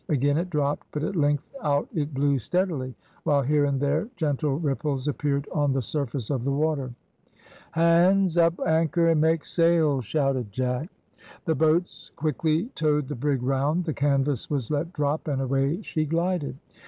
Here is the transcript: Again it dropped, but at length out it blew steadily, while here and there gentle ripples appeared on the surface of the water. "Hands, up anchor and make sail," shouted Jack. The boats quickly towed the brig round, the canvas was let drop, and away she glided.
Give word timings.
Again 0.09 0.37
it 0.39 0.49
dropped, 0.49 0.87
but 0.91 1.03
at 1.03 1.15
length 1.15 1.53
out 1.61 1.87
it 1.93 2.11
blew 2.11 2.39
steadily, 2.39 2.95
while 3.23 3.43
here 3.43 3.65
and 3.65 3.79
there 3.79 4.07
gentle 4.15 4.57
ripples 4.57 5.07
appeared 5.07 5.47
on 5.53 5.73
the 5.73 5.81
surface 5.83 6.31
of 6.31 6.43
the 6.43 6.49
water. 6.51 6.91
"Hands, 7.73 8.35
up 8.35 8.59
anchor 8.61 9.09
and 9.09 9.21
make 9.21 9.45
sail," 9.45 10.01
shouted 10.01 10.51
Jack. 10.51 10.89
The 11.45 11.53
boats 11.53 12.09
quickly 12.15 12.65
towed 12.73 13.09
the 13.09 13.15
brig 13.15 13.43
round, 13.43 13.83
the 13.85 13.93
canvas 13.93 14.49
was 14.49 14.71
let 14.71 14.91
drop, 14.91 15.27
and 15.27 15.39
away 15.39 15.83
she 15.83 16.05
glided. 16.05 16.55